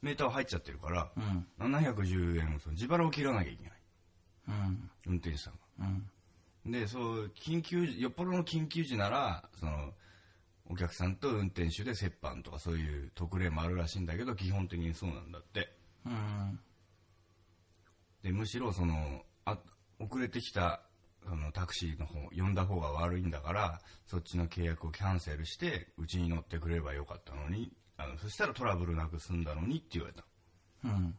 [0.00, 1.46] メーター入っちゃってるから、うん。
[1.58, 3.77] 710円をその自腹を切らなきゃいけない。
[4.48, 4.90] うん。
[5.06, 5.86] 運転手さんが。
[6.64, 6.72] うん。
[6.72, 9.92] で、そう、緊急時、よっぽどの緊急時なら、その、
[10.70, 15.74] お客さんと運転手で折半とかそういう特例もあるらしいんだけど、基本的にそうなんだって。
[16.04, 16.60] うん。
[18.22, 19.58] で、むしろその、あ、
[19.98, 20.82] 遅れてきた、
[21.26, 30.24] そのタクシーの方、呼んだ方が悪いんだから、そっちの契約をキャンセルして、うちに乗ってくればよかったのに、あの、そしたらトラブルなく済んだのにって言われた。
[30.84, 31.16] うん。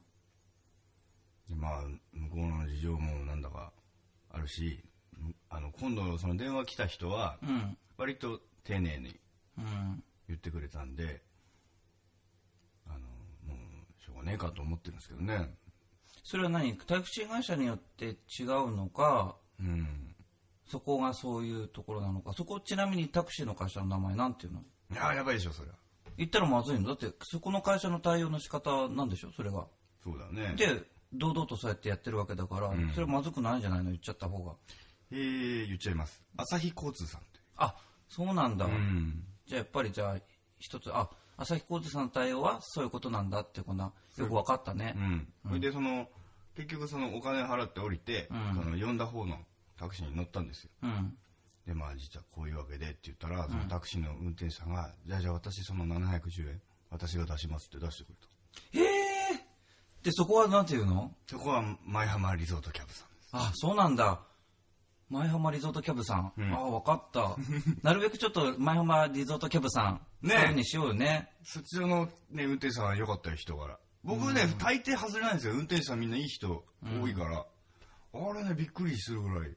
[1.49, 1.81] でまあ、
[2.13, 3.71] 向こうの事情もなんだか
[4.31, 4.83] あるし、
[5.17, 7.77] むあの、今度その電話来た人は、うん。
[7.97, 9.19] 割と丁寧に
[9.57, 10.03] うん。
[10.27, 11.21] 言ってくれたんで、
[12.87, 13.55] あの、も
[13.99, 15.53] う、しょうがねえかと思ってるんですけどね。
[16.23, 16.77] それは何？
[16.77, 18.05] タクシー会社によって
[18.39, 20.15] 違うのか、うん。
[20.67, 24.59] そこがそういうところなのか、そこちなみにタクシーの会社の名前なんていうの？
[24.91, 25.73] いや、やばいでしょ、そりゃ。
[26.15, 26.89] 言ったらまずいの？
[26.89, 29.31] だって、そこの会社の対応の仕方なんでしょ？
[29.35, 29.65] それが。
[30.03, 30.53] そうだね。
[30.55, 30.83] で、
[31.13, 33.85] 堂々とそうやってやってるわけだから、んそれまずくないんじゃないの？
[33.85, 34.53] 言っちゃった方が。
[35.11, 36.21] えー、言っちゃいます。
[36.37, 37.39] 朝日交通さんって。
[37.57, 37.75] あ、
[38.07, 38.65] そうなんだ。
[38.65, 39.23] うん。
[39.47, 40.17] じゃあやっぱりじゃあ、
[40.59, 44.99] 一つ、あ、朝日交通さんの対応はそういうことなんだってこんな、よくわかったねう。
[44.99, 45.27] ん。
[45.47, 46.07] それで、その、
[46.55, 49.37] 結局そのお金払って降りて、うんその呼んだ方の
[49.77, 50.69] タクシーに乗ったんですよ。
[50.83, 51.17] うん。
[51.65, 58.15] で、まあ実はこういうわけでって言ったら、そのタクシーの運転手さんが、じゃあじゃあ私その710円、私が出しますって出してくれ
[58.73, 58.79] た。
[58.79, 59.08] へえ。
[60.03, 61.13] で、そこはなんていうの？
[61.27, 63.29] そこは舞浜リゾートキャブさんです。
[63.33, 64.21] あ、そうなんだ。
[65.09, 66.33] 前浜リゾートキャブさん？
[66.37, 67.35] うんあ、わかった。
[67.83, 71.31] なるべくちょっと前浜リゾートキャブさん、ねそういうふうにしようよね。
[71.43, 73.77] そちらのね、運転手さんは良かったよ、人柄。
[74.03, 75.53] 僕ね、大抵外れないんですよ。
[75.53, 76.63] 運転手さんみんないい人
[77.01, 77.45] 多いから。
[78.13, 79.55] あれね、びっくりするぐらい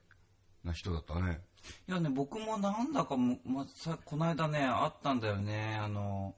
[0.64, 1.40] な人だったね。
[1.88, 5.76] いやね、僕もなんだかも、ま、さ、この間ね、あったんだよね。
[5.76, 6.34] あの、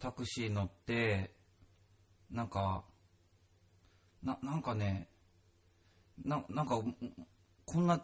[0.00, 1.32] タクシー乗って、
[2.30, 2.84] なんか、
[4.22, 5.08] な、なんかね、
[6.24, 6.80] な、なんか、
[7.64, 8.02] こんな、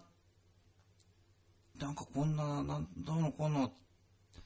[1.79, 3.73] なんかこんな、なん、どうのこうの、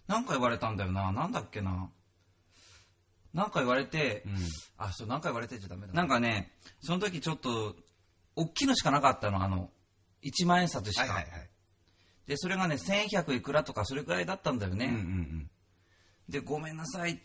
[0.06, 1.12] なんか言われたんだよな。
[1.12, 1.90] なんだっけな。
[3.32, 4.36] なんか言われて、うん。
[4.76, 5.92] あ、そう、何回言われてちゃダメだ。
[5.94, 7.74] なんかね、その時ちょっと、
[8.36, 9.70] 大きいのしかなかったの、あの、
[10.22, 11.02] 1万円札しか。
[11.02, 11.50] はいはいはい。
[12.26, 14.86] で、それがね、1100いくらとかそれくらいだったんだよね。
[14.86, 15.50] うんうんうん。
[16.28, 17.22] で、ごめんなさいって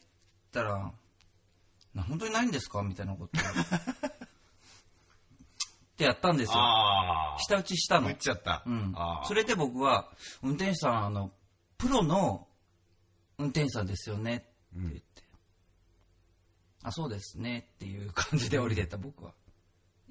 [0.53, 0.93] 言ったら、
[1.93, 2.83] な本当にないんですか？
[2.83, 3.31] みたいなこと。
[5.97, 6.59] ってやったんですよ。
[6.59, 7.39] ああ。
[7.39, 8.15] 舌打ちしたの打っ。
[8.17, 8.61] ちゃった。
[8.67, 10.11] うんそれで僕は、
[10.43, 11.31] 運転手さん、あの、
[11.79, 12.47] プロの
[13.39, 15.01] 運転手さんですよねって言って。
[16.83, 19.33] あ、そうですねっていう感じで降りてった僕は。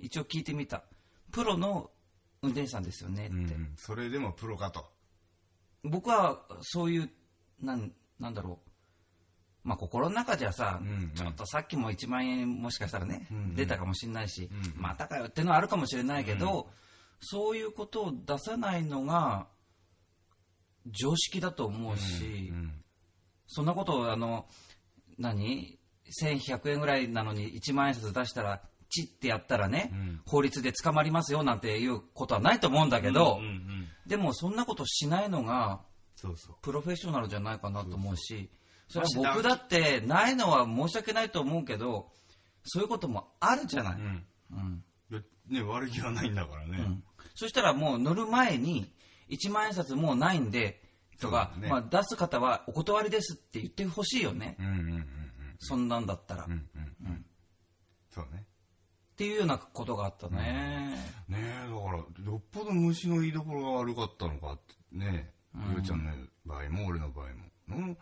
[0.01, 0.83] 一応聞いてみた。
[1.31, 1.91] プロの
[2.43, 3.35] 運転手さんですよねって。
[3.35, 3.73] うんうん。
[3.77, 4.91] それでもプロかと。
[5.85, 7.11] 僕はそういう、
[7.63, 8.66] なん、なんだろう。
[9.67, 11.11] まあ心の中じゃさ、うんうん。
[11.15, 13.55] ちょっとさっきも1万円もしかしたらね、うんうん。
[13.57, 14.81] 出たかもしれないし、うんうん。
[14.81, 16.69] またかよってのはあるかもしれないけど、
[17.21, 19.49] そういうことを出さないのが
[20.87, 22.73] 常識だと思うし、うん
[23.49, 24.47] そんなことをあの、
[25.19, 25.79] 何
[26.21, 30.21] ?1100 円ぐらいなのに1万円札出したら、チってやったらね、うん。
[30.27, 33.89] 法律で捕まりますよなんていうことはないと思うんだけど、うんうんうん。
[34.07, 35.81] でもそんなことしないのが。
[36.63, 38.49] プロフェッショナルじゃないかなと思うし、そそう
[38.95, 42.13] れは僕だってないのは申し訳ないと思うけど、
[42.65, 43.95] そういうこともあるじゃない。
[43.95, 44.25] うん。
[44.53, 44.85] うん
[45.49, 46.79] ね、悪気はないんだからね。
[46.79, 48.91] うんそしたらもう乗る前に、
[49.29, 50.81] 1万円札もうないんで、
[51.21, 54.57] とか、ねまあ、出す方はお断りですって言ってほしいよね。
[54.59, 55.07] うんうんうん
[55.59, 56.45] そんなんだったら。
[56.45, 56.53] うん。
[56.53, 56.69] うっん
[57.03, 57.27] うんうん。
[58.11, 58.47] そうね。
[59.17, 60.97] ていうようなことがあったね。
[61.29, 66.13] ねえ、だから、よっぽど虫の居所が悪かったのかってね、うんゆうちゃんの
[66.45, 67.29] 場合も俺の場合
[67.69, 67.97] も。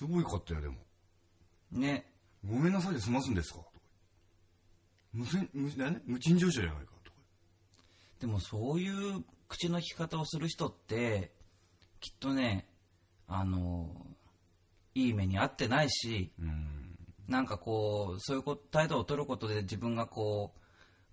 [0.00, 0.76] うん、すごいかったよ、でも。
[1.72, 2.10] ね。
[2.44, 3.58] ごめんなさいで済ますんですか？
[3.58, 3.70] とか。
[5.12, 7.16] 無線、無、ね、無賃乗車じゃないかとか。
[8.20, 11.32] でもそういう口の利き方をする人って、
[12.00, 12.68] きっとね、
[13.26, 14.06] あの、
[14.94, 16.98] いい目に遭ってないし、うん。
[17.26, 20.54] なんかこう、そういうこ態度を取ることで自分がこ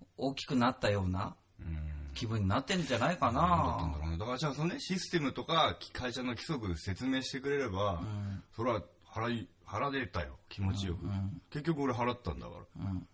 [0.02, 1.91] う、大きくなったようなうん。
[2.14, 4.04] 気分になってんじゃないかなんだったんだな。
[4.04, 4.18] ろうね。
[4.18, 10.38] だからじゃあそのね、システムとか会社の規則説明してくれれば、うんそれは払い、払れたよ。
[10.50, 11.06] 気持ちよく。
[11.06, 12.86] うん結局俺払ったんだから。
[12.86, 13.08] うん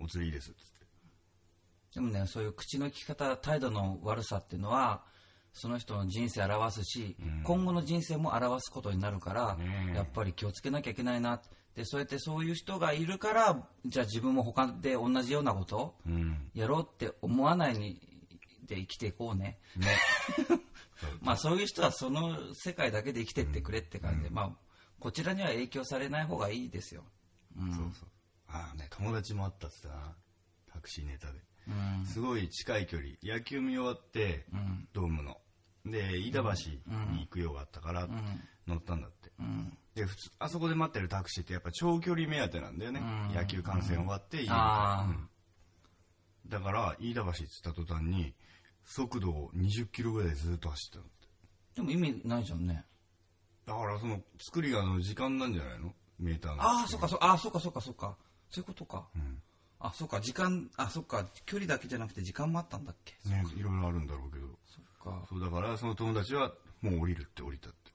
[0.00, 0.86] お釣りいいですっつって。
[1.94, 5.02] でもね、そういう口の利き方、態度の悪さっていうのは、
[5.54, 11.40] その人の人生を表すし、うん今後の人生も表すことになるから、ねえやっぱり気をつけなきゃいけないな。
[11.74, 15.94] で、そうやってそういう人がいるから、じゃあ自分も他で同じようなこと。
[16.54, 17.98] やろうって思わないに
[18.66, 19.58] で生きていこうね。
[19.76, 19.96] ね。
[21.20, 24.56] まあそういう人はその世界だけで生きてってくれって感じで、まあ
[24.98, 27.04] こちらには影響されない方がいいですよ。
[27.58, 27.72] うん。
[27.72, 28.08] そうそう。
[28.48, 30.14] ああね、友達もあったっつってな。
[30.72, 31.40] タクシーネタで。
[31.68, 32.06] うん。
[32.06, 33.10] すごい近い距離。
[33.22, 34.88] 野球見終わって、うん。
[34.92, 35.40] ドームの。
[35.84, 36.50] で、飯田橋
[37.12, 38.48] に行く用があったから、うん。
[38.66, 39.30] 乗ったんだって。
[39.38, 39.78] うん。
[39.94, 43.00] で、普通、あそこで待ってるタクシーってやっぱ長距離目当てなんだよね。
[43.00, 44.52] うん野球観戦終わって家に帰
[45.20, 45.28] る
[46.48, 48.34] だから、飯田橋って言った途端に、
[48.84, 51.28] 速度を20キロぐらいでずっと走ってたのって。
[51.74, 52.84] でも意味ないじゃんね。
[53.66, 55.92] だから、その、作りがあの時間なんじゃないの？
[56.18, 56.62] メーターの。
[56.62, 58.16] ああ、そっかそっか、ああ、そっかそっかそっか。
[58.50, 59.08] そういうことか。
[59.14, 59.42] うん。
[59.80, 63.14] ああ、そっか、時間、あ、そっか、距離だけじゃなくて時間もあったんだっけ？
[63.28, 64.46] ね、いろいろあるんだろうけど。
[64.66, 65.26] そっか。
[65.28, 67.90] そうだから、その友達は、もう降りるって降りたって。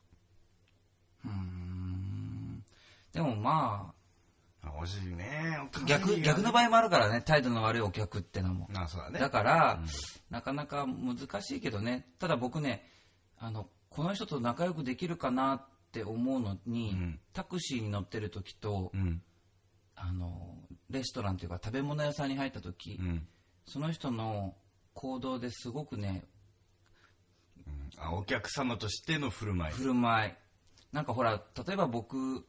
[1.25, 2.63] うーん。
[3.13, 4.00] でもまあ、
[4.69, 5.57] 惜しいね。
[5.73, 8.69] あ、逆、逆の場合もあるからね、態度の悪いお客ってのも。
[8.75, 9.19] あ、そうだね。
[9.19, 9.87] だから、うん
[10.29, 12.87] なかなか難しいけどね、ただ僕ね、
[13.37, 19.21] あの、この人と仲良くできるかなって思うのに、うんタクシーに乗ってる時と、うん。
[19.95, 20.57] あの、
[20.89, 23.27] レストランというか食べ物屋さんに入った時、うん。
[23.65, 24.55] その人の
[24.93, 26.23] 行動ですごくね、
[27.67, 29.73] うんあ、お客様としての振る舞い。
[29.73, 30.33] 振る舞い。
[30.91, 32.45] なんかほら、例えば僕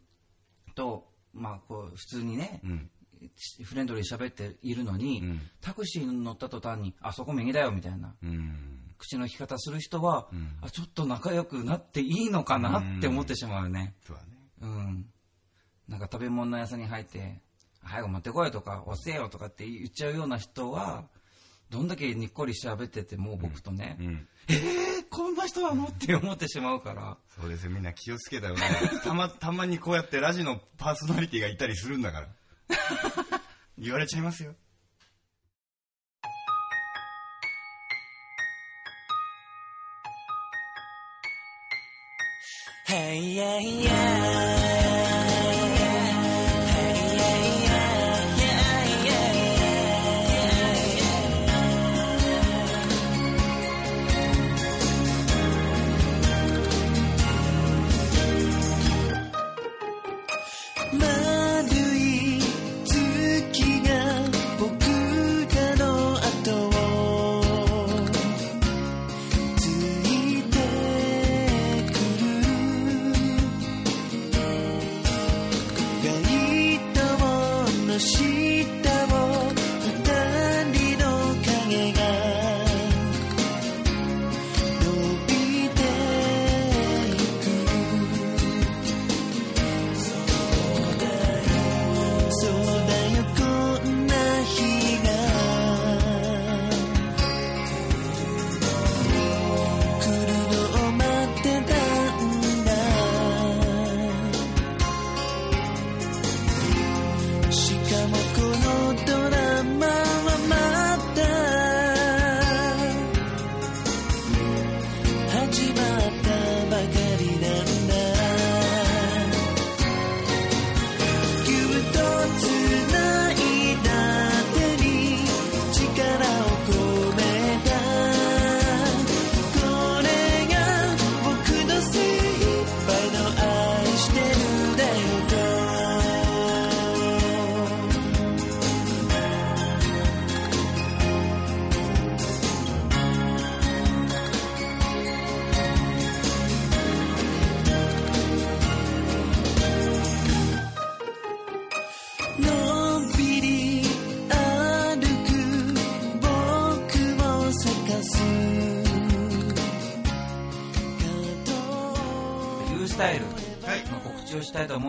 [0.75, 2.91] と、まあこう、普通にね、うん。
[3.63, 5.41] フレンドリーに喋っているのに、うん。
[5.61, 8.57] タクシーに乗った途端に、あそこ右だよみたいなうん。
[8.99, 13.95] 口の利き方する人は、うんあちょっと仲良くなっていいのかなって思ってしまうよね。
[14.07, 14.15] そ
[14.61, 15.07] うん。
[15.89, 17.41] なんか食べ物屋さんに入って、
[17.83, 21.09] 早く持ってこいとか、押せよとかって言っちゃうような人は、
[21.71, 24.29] どんだけにっこり喋ってても僕とね、うん。
[24.49, 25.85] えー、こんな人なの？
[25.85, 28.61] って思ってしまうから、そうですよ、みんな気をつけたよね。
[29.05, 32.29] たま、たまにこうやってラジのパーソナリティがいたりするんだから。
[33.79, 34.55] 言われちゃいますよ。
[42.89, 44.62] Hey yeah yeah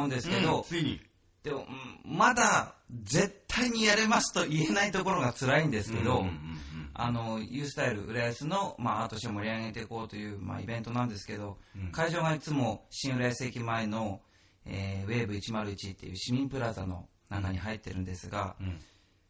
[0.03, 0.99] 思うんですけど、うんついに。
[1.43, 6.53] でも、うんまだ絶対にやれますと言えないところが辛いんですけど、うんうんうん
[6.95, 11.91] あの、ユースタイル浦安の、まあ、アートショーを盛り上げていこうという、まあ、イベントなんですけど、うん。
[11.91, 14.21] 会場がいつも新浦安駅前の、
[14.65, 18.79] えーウェーブ101っていう市民プラザの中に入ってるんですが、うん。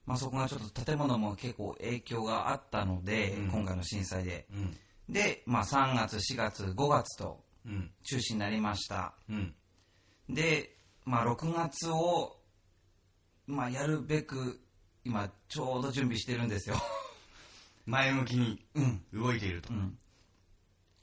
[0.05, 4.45] まあ、そこがちょっと建物も結構影響があったので、うん今回の震災で。
[4.51, 4.77] うん。
[5.07, 7.91] で、まあ、3月、4月、5月とうん。
[8.03, 9.13] 中止になりました。
[10.29, 12.37] うんで、まあ、6月を、
[13.45, 14.59] まあ、やるべく、
[15.03, 16.77] 今、ちょうど準備してるんですよ。
[17.85, 19.05] 前向きにうん。
[19.13, 19.73] 動いていると。
[19.73, 19.97] うん。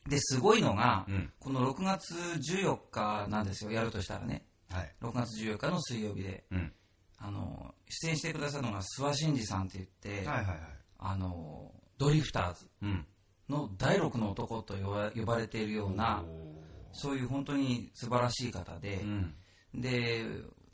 [0.08, 4.46] で、すごいのが、うんこの6月14日なんですよ、やるとしたらね。
[4.70, 4.94] はい。
[5.02, 6.44] 6月14日の水曜日で。
[6.50, 6.72] うん。
[7.18, 10.58] あの、出演してくださるのが諏訪真二さんって言って、はいはいはい。
[10.98, 13.06] あの、ドリフターズうん。
[13.50, 16.24] の第六の男と呼ば呼ばれているような、
[16.92, 19.34] そういう本当に素晴らしい方で、うん。
[19.74, 20.24] で、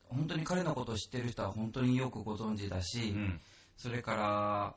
[0.09, 3.41] 本当に彼のことを知ってる人は本当によくご存知だし、うん。
[3.77, 4.75] それから、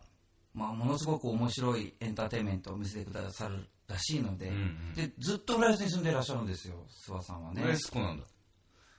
[0.54, 6.76] まあ、ものすごく面白いエンターテインメントを見せてくださるらしいので、うんうんでずっと浦安に住んでいらっしゃるんですよ、
[7.08, 7.62] 諏訪さんはね。
[7.64, 8.24] 浦安っ子なんだ。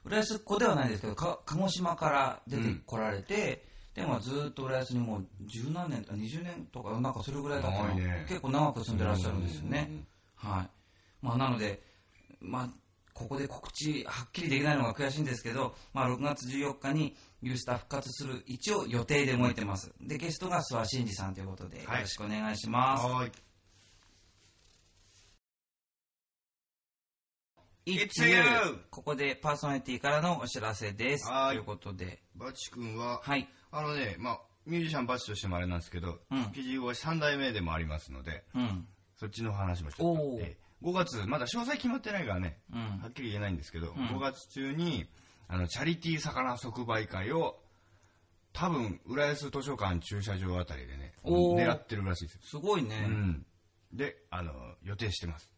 [0.03, 3.63] 浦安っ子ではないですけど、か鹿児島から出てこられて、
[3.93, 10.05] でもずっと浦安にもう十何年、あ20年とか、なんかそれぐらいだったの長いね結構長く住んでらっしゃるんですよね。
[10.35, 10.69] はい。
[11.21, 11.81] まあ、なので、
[12.41, 12.69] まあ、
[13.13, 19.91] ここで告知はっきりできないのが悔しいんですけど、まあ、6月14日にユースター復活する一応予定で動いてます。
[20.01, 23.05] で、ゲストが諏訪真二さんということで、よろしくお願いします。
[23.05, 23.31] はい。
[28.91, 31.29] ここでパーソナリティからのお知らせです。
[31.29, 33.49] はいということで、バチ君は、はい。
[33.71, 38.87] あのね、まあ、ミュージシャンバチとしてもあれなんですけど、うん PG53 代目でもありますので、うん。
[39.15, 45.07] そっちの話もちょっとおーえー5月、まだ詳細決まってないからね、うんはっきり言えないんですけど、ん5月中に、
[45.47, 47.61] あの、チャリティー魚即売会を、
[48.53, 52.41] 多分、浦安図書館駐車場あたりでね、狙ってるらしいですよ。
[52.43, 53.05] すごいね。
[53.07, 53.45] うん。
[53.93, 54.53] で、あの、
[54.83, 55.53] 予定してます。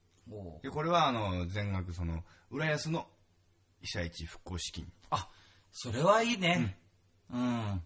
[0.62, 3.08] で、これは、あの、全額、その、浦安の
[3.82, 5.30] 被災地復興資金、あ、
[5.72, 6.78] それはいいね。
[7.32, 7.84] うん。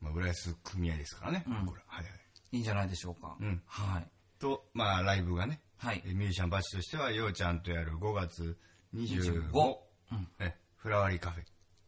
[0.00, 1.82] まあ、浦安組合ですからね、うんこれ。
[1.86, 2.12] はいはい。
[2.52, 3.36] いいんじゃないでしょうか。
[3.38, 4.10] うんはい。
[4.38, 6.02] と、まあ、ライブがね、はい。
[6.04, 8.56] えミュージシャンバチとしては、ようちゃんとやる5月
[8.94, 9.76] 25、25
[10.12, 11.44] うんえフラワーリーカフェ。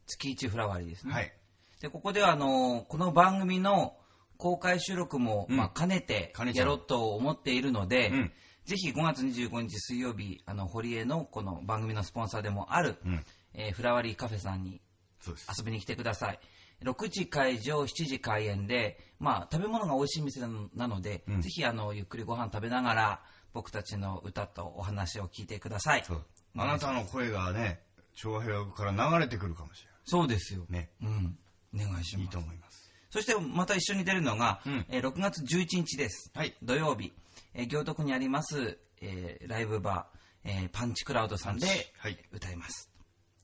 [0.07, 1.12] 月一フラワーリーですね。
[1.12, 1.32] はい。
[1.80, 3.97] で、ここでは、あの、この番組の
[4.36, 8.32] 公開収録も、うんまあ、兼ねてやろうと思っているので、うん
[8.66, 13.24] ぜひ5月25日水曜日、あの、堀江のこの番組のスポンサーでもある、うん。
[13.55, 14.80] えーフラワーリーカフェさんに。
[15.26, 16.38] 遊びに来てください。
[16.84, 23.22] 6時会場、7時開演で、まあ、食べ物が美味しい店なのなので、うんぜひ、あの、ゆっくりご飯食べながら、
[23.53, 26.05] 僕たちの歌とお話を聞いてください。
[26.05, 26.26] そう。
[26.57, 27.80] あなたの声がね、
[28.14, 30.66] 長平から流れてくるかもしれそうですよ。
[30.68, 30.80] ない。
[30.80, 30.90] ね。
[31.03, 31.38] うん。
[31.74, 32.32] お願いしいいます。
[32.32, 32.90] と思います。
[33.11, 36.30] そして、また一緒に出るのが、うんえー6月11日です。
[36.34, 36.57] はい。
[36.62, 37.12] 土曜日、
[37.55, 41.66] えー行徳にあります、えーライブバー、えーパンチクラウドさんで
[41.98, 42.18] はい。
[42.32, 42.90] 歌います。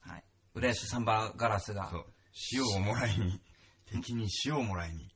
[0.01, 0.25] はい。
[0.55, 2.07] 浦安サンバガラスが、そう。
[2.53, 3.41] 塩をもらいに、
[3.87, 5.13] 敵に塩をもらいに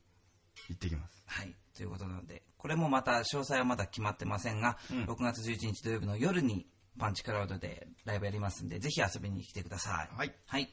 [0.68, 1.22] 行ってきます。
[1.26, 1.54] はい。
[1.80, 6.66] ということなので、これもまた詳細はまだ決まってませんが、うん6月11日土曜日の夜に
[6.98, 10.14] パンチクラウドでライブやりますんで、ぜひ遊びに来てください。
[10.14, 10.34] はい。
[10.46, 10.68] はい。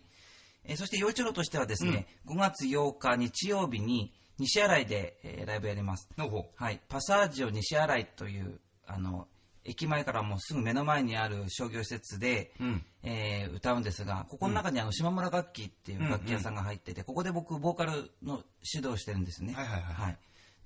[0.65, 6.09] えーそして、陽一郎としてはですね、5月8日日曜日に西新井で、えーライブやります。
[6.17, 6.45] の方。
[6.57, 6.81] はい。
[6.89, 9.29] パサージオ西新井という、あの、
[9.63, 12.85] 駅前からもうすぐ目の前にある商業施設で、うん。
[13.03, 18.43] えー歌うんですが、ここの中にあの島村楽器っていう楽器屋さんが入ってて、ここで僕、ボーカルの
[18.73, 19.53] 指導をしてるんですね。
[19.53, 20.17] はいはいはい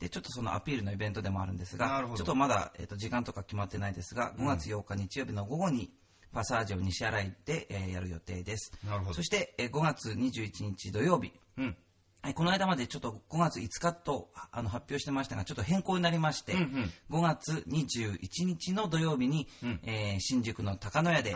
[0.01, 5.93] で、ちょっとそのアピールのイベントでもあるんですがちょっとまだ、えー、と時間とか決まってないですが、5月8日日曜日の午後に、
[6.33, 8.71] パサージオ西新井で、えーやる予定です。
[8.85, 9.21] なるほどそ。
[9.23, 11.77] して、えー5月21日土曜日、うん。
[12.23, 21.35] はいこの間までちょっと5月5日とあの発表してましたが、ちょっと変更になりまして、うんうん5月21日の土曜日に、うんえー新宿の高野屋で。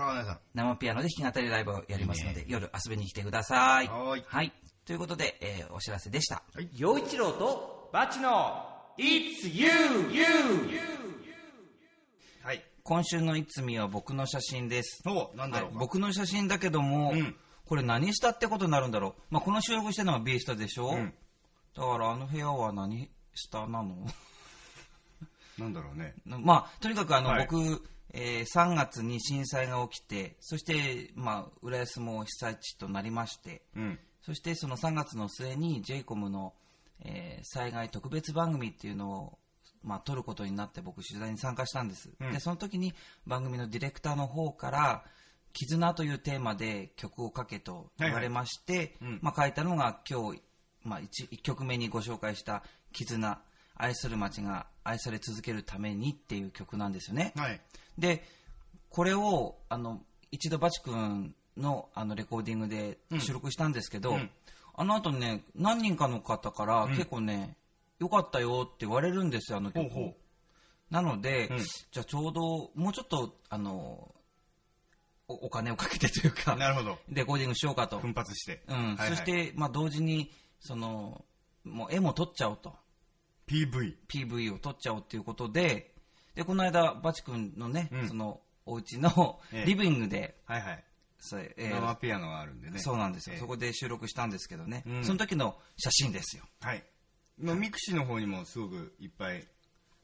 [0.55, 3.87] 生ピアノで弾き語りライブをやりますので、夜遊びに来てください。
[3.87, 4.53] はーいはい。
[4.85, 6.43] ということで、えーお知らせでした。
[6.73, 8.65] 陽一郎とバチの
[8.97, 9.65] It's You!
[12.43, 12.63] はい。
[12.83, 15.01] 今週のいつみは僕の写真です。
[15.07, 15.75] おなんだろうか。
[15.77, 17.35] はい僕の写真だけども、うん
[17.67, 19.21] これ何したってことになるんだろう。
[19.31, 21.13] まあ、この収録してるのは B スタでしょ、うん
[21.75, 23.95] だからあの部屋は何下なの？
[25.57, 26.13] なんだろうね。
[26.25, 27.81] まあ、とにかくあの、はい僕、
[28.13, 33.99] えー3月に震災が起きて、そして、まあ、浦安も被災地となりまして、うん。
[34.21, 36.53] そしてその3月の末に j イコムの、
[37.01, 39.39] えー災害特別番組っていうのを、
[39.83, 42.31] まあ、撮ることになって僕取材に参加したんです、うん。
[42.31, 42.93] でその時に
[43.27, 45.05] 番組のディレクターの方から
[45.53, 48.97] 「絆」というテーマで曲を書けと言われまして、はいはい。
[49.01, 49.19] うん。
[49.21, 50.41] まあ、書いたのが今日、
[50.83, 53.41] まあ、1, 1曲目にご紹介した「絆」
[53.77, 57.33] 愛する街が愛され続けるためにっていう曲なんですよね。
[57.35, 57.61] はい。
[57.97, 58.23] で
[58.89, 64.31] これをあの一度バチ君のあのレコーディングで収録したんですけど、うん
[64.77, 66.91] あの後ね何人かの方からうん。
[66.91, 67.55] 結構ね、
[67.99, 69.89] よかったよって言われるんですよあの曲。
[69.89, 70.15] ほうほう。
[70.93, 71.57] なので、うん。
[71.59, 74.13] じゃあちょうどもうちょっとあの
[75.27, 76.97] おお金をかけてというかなるほど。
[77.09, 78.63] レコーディングしようかと、奮発して。
[78.67, 78.75] うん。
[78.75, 79.09] はいはい。
[79.09, 81.23] そして、まあ、同時にその
[81.63, 82.73] もう絵も撮っちゃおうと。
[83.47, 83.95] PV。
[84.07, 85.93] PV を撮っちゃおうということで
[86.35, 88.07] でこの間 batch 君のね、うん。
[88.09, 89.65] そのお家のええ。
[89.65, 90.83] リビングで、はいはい。
[91.19, 92.79] それえー生ピアノがあるんでね。
[92.79, 96.83] そうなんですよ、ええそこで収録したんですけどね、うんその時の写真ですよはい。
[97.37, 99.45] まあ、 mixi の方にもすごくいっぱい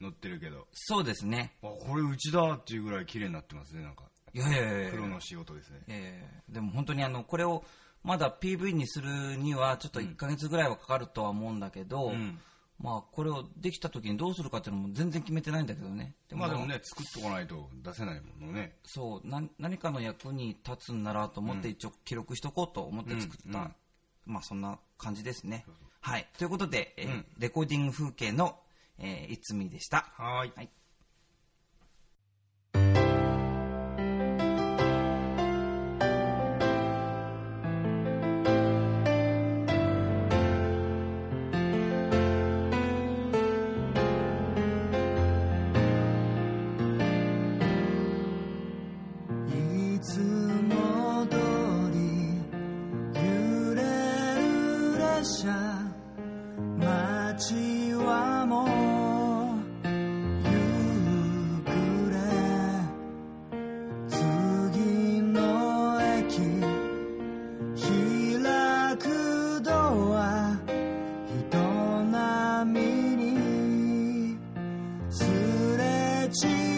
[0.01, 4.03] 載ってるけど、そうですねあ、これうちだっていうぐらい綺麗になってますね、なんか。
[4.33, 5.81] いやいやいやいやプロの仕事ですね。
[5.87, 7.63] えーでも本当にあのこれを
[8.03, 12.39] まだ PV にするにはちょっと1ヶ月ぐらいはかかるとは思うんだけど、うん。
[12.81, 16.15] まあこれをできた時にどうするかっていうのも全然決めてないんだけどね。
[16.31, 18.77] まあでもね、作っとかないと出せないものね。
[18.83, 23.65] そうな何かの役に立つんならと思って一応記録しとこうと思って作った、うん。
[23.65, 23.75] うん
[24.25, 25.65] まあそんな感じですね。
[25.99, 26.27] はい。
[26.37, 27.25] ということで、えーうん。
[27.37, 28.59] レコーディング風景の、
[28.97, 30.13] えーいつみでした。
[30.15, 30.53] はーい。
[30.55, 30.69] はい
[76.31, 76.70] れ違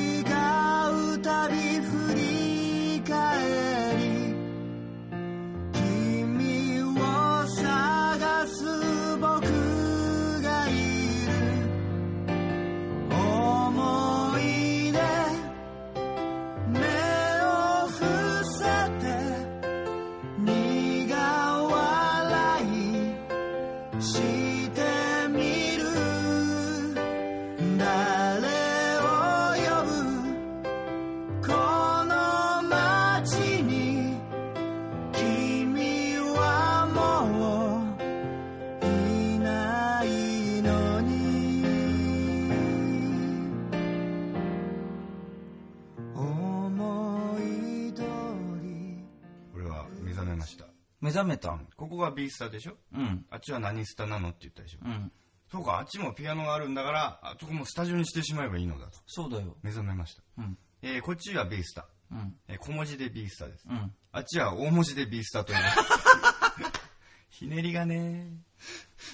[51.13, 52.73] 覚めたここが B スタでしょ？
[52.93, 53.25] うん。
[53.29, 54.79] あっちは何スタなのって言ったでしょ？
[54.83, 55.11] うん。
[55.51, 58.99] そうか、あっちもピアノがあるんだから、あそこもスタジオにしてしまえばいいのだと。
[59.05, 59.55] そうだよ。
[59.61, 60.23] 目覚めました。
[60.39, 60.57] うん。
[60.81, 61.87] えーこっちは B スタ。
[62.11, 62.35] うん。
[62.47, 63.65] えー小文字で B スタです。
[63.69, 63.93] うん。
[64.11, 65.59] あっちは大文字で B スタという。
[67.29, 68.31] ひねりがね。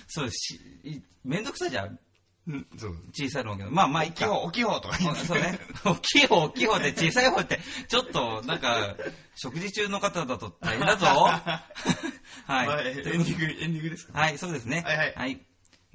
[0.08, 2.00] そうし、いめんどくさいじゃん。
[2.50, 2.98] うん、そう。
[3.14, 3.70] 小さいのけど。
[3.72, 4.04] まあまあ。
[4.04, 5.26] 大きい方、大きい方とか言って。
[5.26, 5.60] そうね。
[5.86, 8.96] 大きい方、大きい方で小さい方って、ちょっと、なんか、
[9.36, 11.06] 食事中の方だと大変だぞ。
[11.06, 12.68] はい。
[12.68, 14.20] はい、エンディング、エンディングですか？
[14.20, 14.82] はい、そうですね。
[14.86, 15.46] はいはい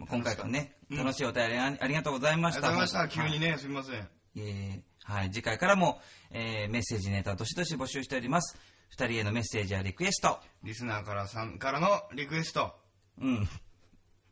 [0.08, 2.62] 今回からね、うん楽しいお便りあありがとうございまありした。
[2.62, 3.22] がとうございました。
[3.22, 3.52] 急にね。
[3.52, 4.08] ね、すみません。
[4.36, 6.00] えーはい、次回からも、
[6.30, 8.56] えーメッセージネタどしどし募集しております。
[8.90, 10.40] 二人へのメッセージやリクエスト。
[10.64, 12.74] リスナーからさんからのリクエスト。
[13.20, 13.48] うん。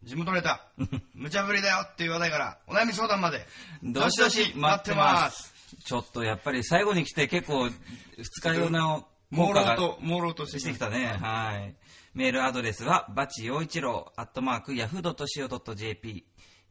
[0.05, 0.67] 地元ネタ、
[1.15, 3.47] 無茶ぶりだよっていう話題から、お悩み相談まで、
[3.83, 5.53] どしどし待ってます。
[5.85, 11.07] ちょっとやっぱり最後に来て結構、二日用の朦効果が朧と、朦朧としてしてきたね。
[11.07, 11.75] はい。
[12.15, 16.27] メールアドレスは、バチ陽一郎、アットマーク、ヤフー .co.jp、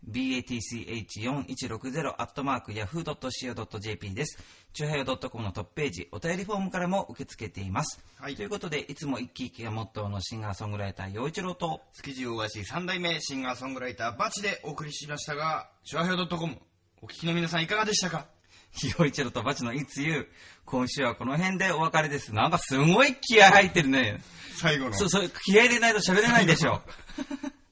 [0.09, 4.37] batch4160、アットマーク、ヤフー .co.jp です。
[4.73, 7.99] チュハヨ .com のトップページ、お便りフォームからも受け付けています。
[8.19, 16.57] はいということで、いつも一気一気がモットーのシンガーソングライター、陽一郎と、築地大橋三代目シンガーソングライターバチでお送りしましたが、シュアヒョ .com、
[17.01, 18.27] お聞きの皆さんいかがでしたか？
[18.97, 20.29] 陽一郎とバチのいつゆ、
[20.63, 22.33] 今週はこの辺でお別れです。
[22.33, 24.21] なんかすごい気合入ってるね。
[24.55, 26.81] 最後のそう、そう、気合入れないと喋れないでしょ。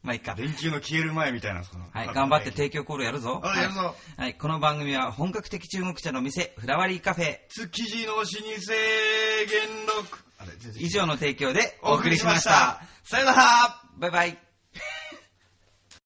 [0.01, 0.33] まあいいか。
[0.37, 3.41] 連休の消える前みたいなはい、頑張って提供コールやるぞ。
[3.43, 3.95] あやるぞはい。
[4.17, 8.35] はい、この番組は本格的中国茶の店、フラワリーカフェ、築地の老舗元
[9.97, 12.81] 禄以上の提供でお送りしました。
[13.03, 14.37] さよならバイバイ。